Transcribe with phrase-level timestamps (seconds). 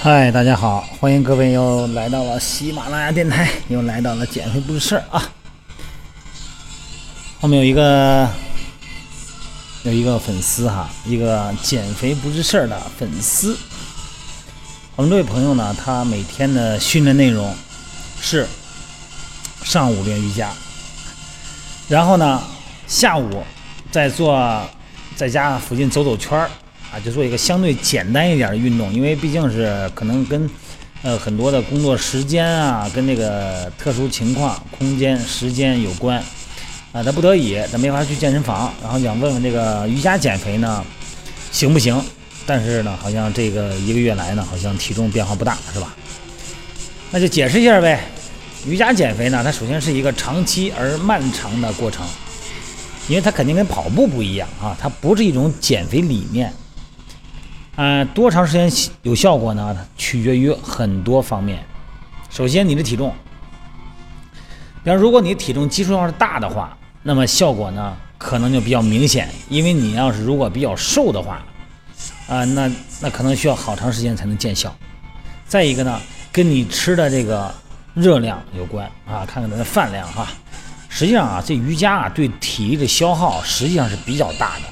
[0.00, 5.28] 嗨，大家好，欢迎各位又来到了喜马拉雅电台，又来到了减肥不是事儿啊。
[7.40, 8.28] 后面有一个
[9.82, 13.58] 有一个粉丝哈，一个减肥不是事儿的粉丝。
[14.94, 17.52] 我们这位朋友呢，他每天的训练内容
[18.20, 18.46] 是
[19.64, 20.52] 上午练瑜伽，
[21.88, 22.40] 然后呢
[22.86, 23.42] 下午
[23.90, 24.62] 在做
[25.16, 26.48] 在家附近走走圈儿
[26.92, 30.48] 啊，就做一个相对简单一点的运动，因为毕竟是可能跟
[31.02, 36.22] 呃很多的工作时间啊，跟那个特殊情况、空间、时间有关
[36.92, 40.84] 啊，他不得已他没法去健身房，然后想问问这个瑜伽减肥呢
[41.52, 42.02] 行不行？
[42.46, 45.94] 但是呢，好像这个一个月来呢，好像体重变化不大，是吧？
[47.10, 48.02] 那就解释一下呗。
[48.66, 52.06] 瑜伽减肥呢，它首先是一个长期而漫长的过程，
[53.06, 56.50] 因为它肯定跟跑步不一样啊，它不是一种减肥理念。
[57.78, 58.68] 呃，多长时间
[59.02, 59.86] 有效果呢？
[59.96, 61.64] 取决于很多方面。
[62.28, 63.14] 首先，你的体重，
[64.82, 71.40] 比方如果你体重基数要是大的话，那么效果呢可能就比较明显，因为你要是如果比较瘦的话。
[72.26, 72.68] 啊，那
[73.00, 74.74] 那可能需要好长时间才能见效。
[75.46, 76.00] 再一个呢，
[76.32, 77.54] 跟你吃的这个
[77.94, 80.26] 热量有关啊，看看咱的饭量哈。
[80.88, 84.62] 实际上啊，这瑜伽啊对体力的消耗实际上是比较大的。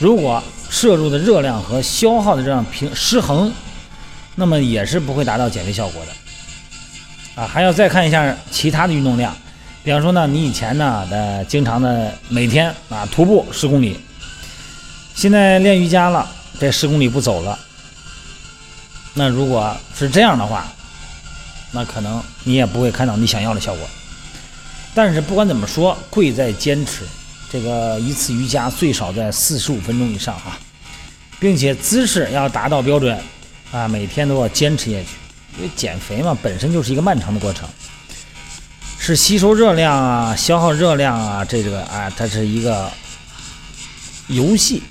[0.00, 0.42] 如果
[0.76, 3.50] 摄入的热量和消耗的这样平失衡，
[4.34, 7.40] 那么也是不会达到减肥效果的。
[7.40, 9.34] 啊，还要再看一下其他的运动量，
[9.82, 13.98] 比方说呢，你以前呢的经常的每天啊徒步十公里，
[15.14, 16.30] 现在练瑜伽了。
[16.60, 17.58] 这十公里不走了，
[19.14, 20.70] 那如果是这样的话，
[21.72, 23.88] 那可能你也不会看到你想要的效果。
[24.94, 27.02] 但是不管怎么说，贵在坚持。
[27.48, 30.58] 这个一次瑜伽最少在四十五分钟以上哈，
[31.38, 33.18] 并且姿势要达到标准
[33.72, 35.08] 啊，每天都要坚持下去。
[35.58, 37.66] 因为减肥嘛，本身就是一个漫长的过程，
[38.98, 42.90] 是吸收热量啊，消耗热量啊，这个啊，它是一个
[44.28, 44.82] 游戏。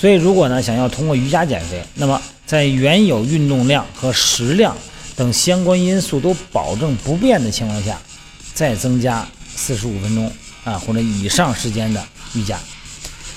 [0.00, 4.74] 所以，如果呢想要通过瑜伽减肥，那么在原有运动量和食量
[5.14, 7.98] 等相关因素都保证不变的情况下，
[8.54, 10.32] 再增加四十五分钟
[10.64, 12.02] 啊或者以上时间的
[12.34, 12.58] 瑜伽，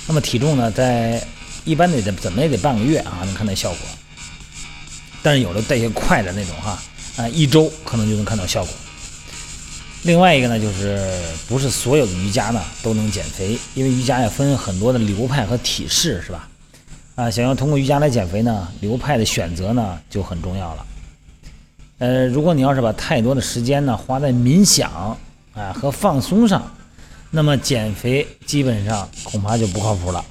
[0.08, 1.22] 那么体重呢在
[1.68, 3.80] 一般得怎么也得半个月啊能看到效果。
[5.22, 6.82] 但是有的代谢快的那种哈
[7.18, 8.74] 啊一周可能就能看到效果。
[10.04, 16.48] 另外一个呢就是不是所有的瑜伽呢都能减肥，因为瑜伽也分很多的流派和体式，是吧？
[17.16, 20.86] 啊，想要通过瑜伽来减肥呢，流派的选择呢就很重要了。
[21.98, 25.18] 呃，如果你要是把太多的时间呢花在冥想
[25.54, 26.72] 啊和放松上，
[27.32, 30.24] 那么减肥基本上恐怕就不靠谱了。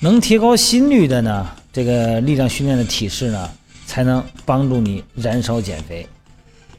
[0.00, 3.50] 能提高心率的呢，这个力量训练的体式呢，
[3.86, 6.06] 才能帮助你燃烧减肥。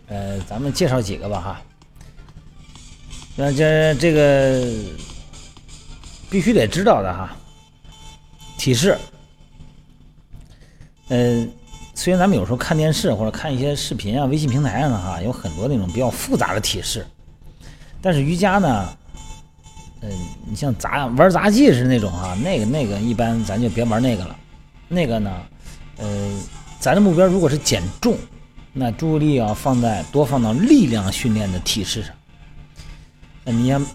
[0.07, 1.61] 呃，咱们介绍几个吧哈。
[3.35, 4.73] 那这这个
[6.29, 7.35] 必须得知道的哈。
[8.57, 8.97] 体式，
[11.09, 11.47] 呃，
[11.95, 17.05] 虽然咱们有时候看电视或者看一些视频啊，微信平台上的哈，有很多那种比较复杂的体式，
[18.01, 18.97] 但是瑜伽呢，
[20.01, 20.09] 嗯，
[20.47, 24.35] 你像杂玩杂技是那种啊，那个那个一般咱就别玩那个了。
[24.87, 25.31] 那个呢，
[25.97, 26.39] 呃，
[26.79, 28.17] 咱的目标如果是减重，
[28.73, 32.11] 那注意力要放在多放到力量训练的体式上。
[33.43, 33.85] 那你像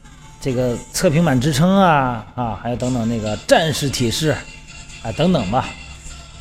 [0.41, 4.34] 这个侧平板支撑啊啊，还有等等那个战士体式。
[5.03, 5.69] 啊，等等吧，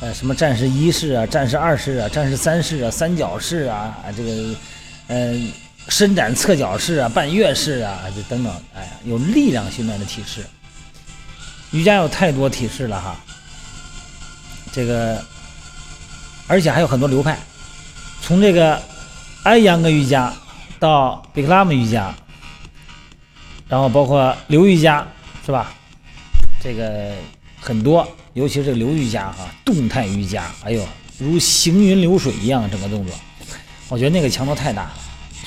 [0.00, 4.56] 呃，什么战士一式啊，战士二式啊，战士三式啊，三角式啊，啊，这个，
[5.08, 5.52] 嗯，
[5.88, 10.44] 伸展侧脚式啊，半月式啊，就等等，哎呀，有力量训练的体式。
[11.72, 13.16] 瑜伽有太多体式了哈，
[14.72, 15.22] 这个，
[16.46, 17.38] 而且还有很多流派，
[18.22, 18.80] 从这个
[19.42, 20.32] 安阳格瑜伽
[20.78, 22.14] 到比克拉姆瑜伽，
[23.68, 25.06] 然后包括流瑜伽，
[25.44, 25.72] 是吧？
[26.62, 27.12] 这个
[27.60, 28.06] 很多。
[28.34, 30.84] 尤其是流瑜伽哈，动态瑜伽，哎呦，
[31.18, 33.14] 如行云流水一样整个动作，
[33.88, 34.94] 我觉得那个强度太大了。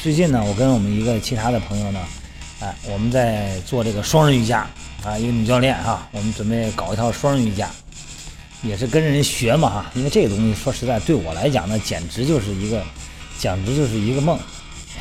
[0.01, 1.99] 最近呢，我跟我们一个其他的朋友呢，
[2.59, 4.59] 哎，我们在做这个双人瑜伽
[5.03, 7.67] 啊，一个女教练哈，我们准备搞一套双人瑜伽，
[8.61, 9.85] 也是跟人学嘛哈。
[9.95, 12.83] 因为这个东西说实在，对我来讲呢，简直就是一个，
[13.39, 14.38] 简直就是一个梦，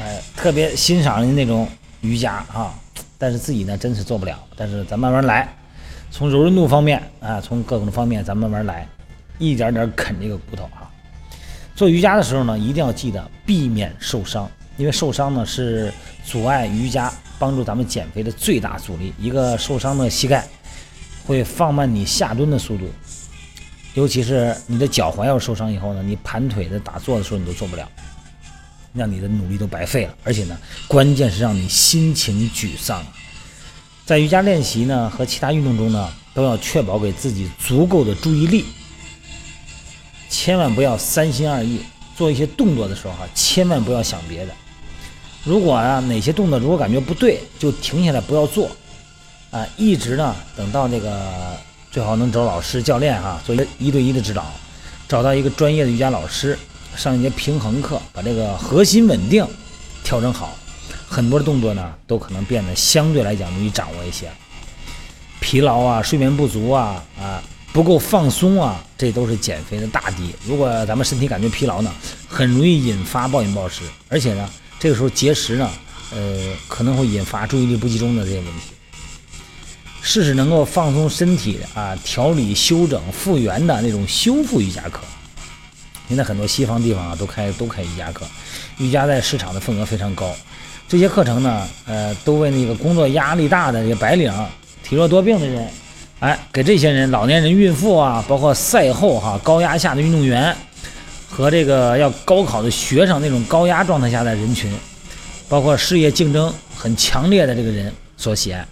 [0.00, 1.68] 哎，特别欣赏人那种
[2.00, 2.74] 瑜伽啊，
[3.18, 4.38] 但是自己呢，真是做不了。
[4.56, 5.46] 但是咱慢慢来。
[6.10, 8.88] 从柔韧度方面啊，从各种方面，咱慢慢来，
[9.38, 10.90] 一点点啃这个骨头哈。
[11.74, 15.92] 做瑜伽的时候呢，一定要记得避免受伤，因为受伤呢是
[16.24, 19.12] 阻碍瑜伽帮助咱们减肥的最大阻力。
[19.18, 20.46] 一个受伤的膝盖
[21.24, 22.90] 会放慢你下蹲的速度，
[23.94, 27.88] 尤其是你的脚踝要受伤以后呢，你盘腿的打坐的时候你都做不了，
[28.92, 30.14] 让你的努力都白费了。
[30.24, 33.04] 而且呢，关键是让你心情沮丧。
[34.04, 38.64] 在瑜伽练习呢和其他运动中呢，都要确保给自己足够的注意力，
[40.28, 41.80] 千万不要三心二意。
[42.16, 44.54] 做一些动作的时候哈，千万不要想别的。
[45.46, 48.68] 如果啊哪些动作如果感觉不对，就停下来不要做，
[49.50, 51.32] 啊，一直呢等到这个。
[51.88, 54.52] 最好能找老师、教练哈，做一一对一的指导，
[55.08, 56.58] 找到一个专业的瑜伽老师，
[56.94, 59.46] 上一节平衡课，把这个核心稳定
[60.04, 60.54] 调整好，
[61.08, 64.28] 很多的动作呢都可能变得相对来讲容易掌握一些。
[65.40, 70.34] 疲劳啊、睡眠不足啊、啊不够放松啊，这都是减肥的大敌。
[70.46, 71.90] 如果咱们身体感觉疲劳呢，
[72.28, 74.46] 很容易引发暴饮暴食，而且呢，
[74.86, 75.68] 这个时候节食呢，
[76.14, 78.70] 呃，可能会引发注意力不集中的这些问题。
[80.00, 85.00] 试试能够放松身体啊、调理、休整、复原的那种修复瑜伽课。
[86.06, 88.24] 现在很多西方地方啊都开都开瑜伽课，
[88.78, 90.32] 瑜伽在市场的份额非常高。
[90.86, 94.32] 这些课程呢，呃，都为那个工作压力大的这个白领、
[94.84, 95.68] 体弱多病的人，
[96.20, 100.56] 哎，给这些人、老年人、孕妇啊，包括赛后哈高压下的运动员
[101.28, 104.72] 和这个要高考的学生那种高压状态下的人群，
[105.48, 108.66] 包括事业竞争很强烈的这个人所喜爱。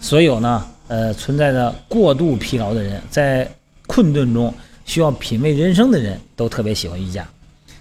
[0.00, 3.48] 所有呢，呃，存在着过度疲劳的人，在
[3.86, 4.52] 困顿中
[4.84, 7.26] 需要品味人生的人都特别喜欢瑜伽。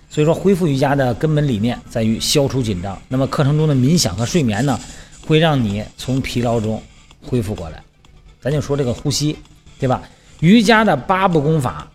[0.10, 3.02] 所以说，恢复瑜伽的根本理念在于消除紧张。
[3.08, 4.80] 那么，课程中的冥想和睡眠呢，
[5.26, 6.82] 会让你从疲劳中
[7.26, 7.82] 恢复过来。
[8.42, 9.38] 咱就说这个呼吸，
[9.80, 10.02] 对吧？
[10.40, 11.91] 瑜伽的八步功法，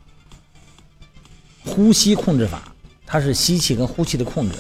[1.67, 2.63] 呼吸控制法，
[3.05, 4.57] 它是吸气跟呼气的控制。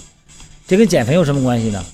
[0.66, 1.84] 这跟减肥有什么关系呢？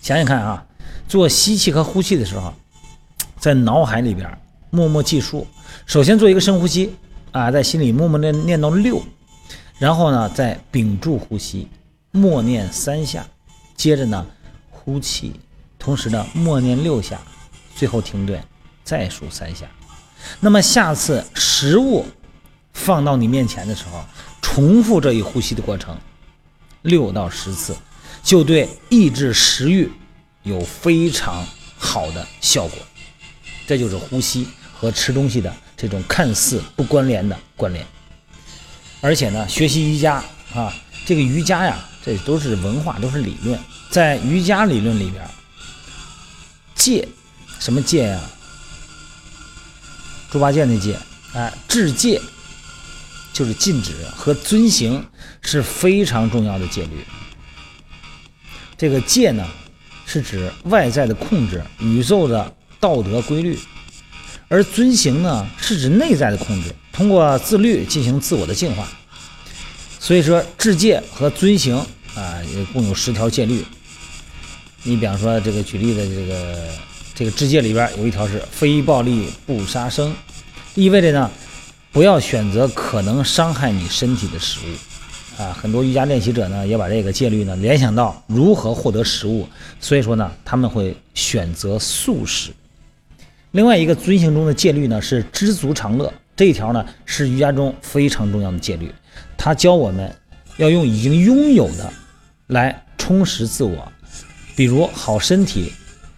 [0.00, 0.64] 想想看啊。
[1.08, 2.52] 做吸气和呼气的时候，
[3.38, 4.28] 在脑海里边
[4.70, 5.46] 默默计数。
[5.86, 6.96] 首先做一个深呼吸
[7.30, 9.00] 啊，在心里默默念念到六，
[9.78, 11.68] 然后呢再屏住呼吸，
[12.10, 13.24] 默念三下，
[13.76, 14.26] 接着呢
[14.68, 15.32] 呼气，
[15.78, 17.20] 同时呢默念六下，
[17.76, 18.42] 最后停顿，
[18.82, 19.66] 再数三下。
[20.40, 22.04] 那么下次食物
[22.76, 24.04] 放到你面前的时候，
[24.42, 25.98] 重复这一呼吸的过程
[26.82, 27.74] 六到十次，
[28.22, 29.90] 就对抑制食欲。
[30.44, 31.44] 有非常
[31.76, 32.78] 好的效果，
[33.66, 37.84] 这就是呼吸和吃东西的这种看似不关联的关联。
[39.00, 40.22] 而且呢，学习瑜伽
[40.54, 40.72] 啊，
[41.04, 43.58] 这个瑜伽呀，这都是文化，都是理论。
[43.90, 45.28] 在瑜伽理论里边，
[46.76, 47.08] 戒
[47.58, 48.20] 什么戒呀？
[50.30, 50.96] 猪八戒那戒
[51.34, 52.22] 啊，制戒
[53.36, 55.04] 就是禁止和遵行
[55.42, 57.04] 是非常重要的戒律。
[58.78, 59.46] 这个戒呢？
[60.06, 63.56] 是指外在的控制，宇宙的道德规律；
[64.46, 68.88] 而遵行呢，是指内在的控制，通过自律进行自我的净化。
[69.98, 71.76] 所以说，制戒和遵行
[72.14, 73.64] 啊，也共有十条戒律。
[74.84, 76.68] 你比方说，这个举例的这个
[77.12, 80.14] 这个制戒里边有一条是“非暴力不杀生”，
[80.76, 81.28] 意味着呢，
[81.96, 85.42] 不要选择可能伤害你身体的食物。
[85.42, 89.48] 啊，很多瑜伽练习者呢，也把这个戒律呢联想到如何获得食物，
[89.80, 92.52] 所以说呢，他们会选择素食。
[93.52, 98.92] 另外一个遵行中的戒律呢是知足常乐，这一条呢是瑜伽中非常重要的戒律，
[99.38, 100.14] 它教我们
[100.58, 101.90] 要用已经拥有的
[102.48, 103.90] 来充实自我，
[104.54, 105.72] 比如好身体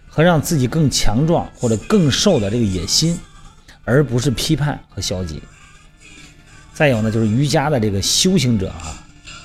[0.08, 3.16] 和让自己更强壮或者更瘦的这个野心，
[3.84, 5.40] 而不是批判和消极。
[6.78, 8.94] 再有呢，就是瑜伽的这个修行者啊。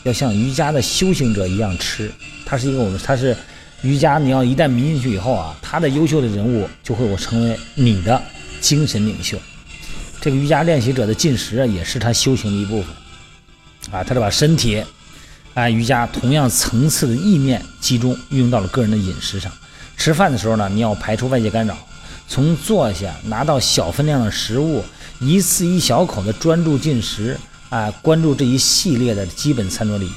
[0.03, 2.11] 要像瑜伽的修行者一样吃，
[2.45, 3.35] 它是一个我们，它是
[3.81, 4.19] 瑜伽。
[4.19, 8.21] 你要一旦迷进去以后啊，他的优秀的人物就会我成为你的
[8.61, 9.35] 精神领袖。
[10.21, 12.93] 这个瑜伽练习者的进食啊，也是他修行的一部分
[13.91, 14.03] 啊。
[14.03, 14.83] 他是把身体
[15.55, 19.51] 啊瑜伽同样层次的意念集中运用到了个人的饮食上。
[19.97, 21.75] 吃饭的时候呢，你要排除外界干扰，
[22.27, 24.85] 从坐下拿到小分量的食物，
[25.25, 27.37] 一次一小口的专注进食。
[27.69, 30.11] 啊，关注这一系列的基本餐桌礼仪。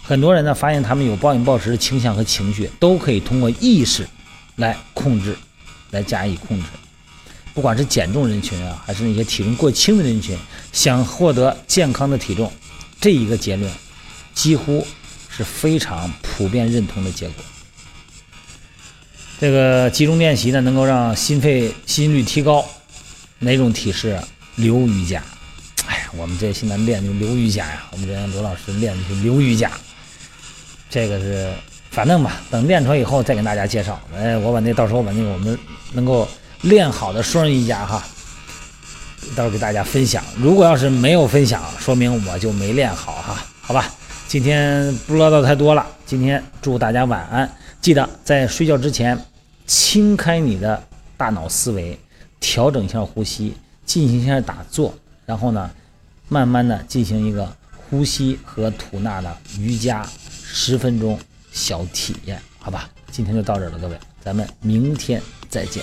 [0.00, 4.08] 很多人呢发现他们有暴饮暴食的倾向和情绪，都可以通过意识
[4.54, 5.36] 来控制，
[5.90, 6.66] 来加以控制。
[7.52, 10.38] 不管是减重人群啊，还是那些体重过轻的人群，
[10.70, 12.52] 想获得健康的体重，
[13.00, 13.68] 这一个结论
[14.32, 14.86] 几乎
[15.28, 17.44] 是非常普遍认同的结果。
[19.40, 22.64] 这个集中练习呢，能够让心肺心率提高。
[23.38, 24.18] 哪种体式？
[24.56, 25.22] 流瑜伽。
[25.86, 29.70] 哎呀我们这现在练就流瑜伽呀，我们这刘老师练的是流瑜伽。
[30.90, 31.52] 这个是，
[31.90, 34.00] 反正吧，等练出来以后再跟大家介绍。
[34.16, 35.56] 哎，我把那到时候把那个我们
[35.92, 36.26] 能够
[36.62, 38.04] 练好的双人瑜伽哈，
[39.36, 40.24] 到时候给大家分享。
[40.36, 43.88] 如果要是没有分享，说明我就没练好哈，好吧？
[44.26, 47.50] 今天不唠叨太多了，今天祝大家晚安。
[47.80, 49.18] 记得在睡觉之前，
[49.66, 50.82] 清开你的
[51.16, 51.98] 大脑思维，
[52.40, 53.54] 调整一下呼吸，
[53.84, 54.94] 进行一下打坐，
[55.26, 55.70] 然后呢，
[56.28, 61.18] 慢慢的进行一个呼吸和吐纳的瑜伽十分钟
[61.52, 62.88] 小体验，好吧？
[63.10, 65.82] 今天就到这儿了，各位，咱们明天再见。